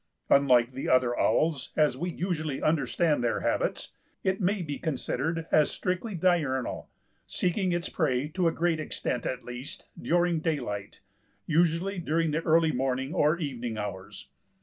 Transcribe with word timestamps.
Unlike 0.31 0.71
the 0.71 0.89
other 0.89 1.15
owls, 1.19 1.69
as 1.75 1.95
we 1.95 2.09
usually 2.09 2.59
understand 2.59 3.23
their 3.23 3.41
habits, 3.41 3.91
it 4.23 4.41
may 4.41 4.63
be 4.63 4.79
considered 4.79 5.45
as 5.51 5.69
strictly 5.69 6.15
diurnal, 6.15 6.89
seeking 7.27 7.71
its 7.71 7.87
prey, 7.87 8.27
to 8.29 8.47
a 8.47 8.51
great 8.51 8.79
extent 8.79 9.27
at 9.27 9.45
least, 9.45 9.85
during 10.01 10.39
daylight, 10.39 11.01
usually 11.45 11.99
during 11.99 12.31
the 12.31 12.41
early 12.41 12.71
morning 12.71 13.13
or 13.13 13.37
evening 13.37 13.77
hours. 13.77 14.29